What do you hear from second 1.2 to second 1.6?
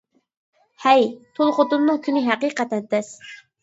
تۇل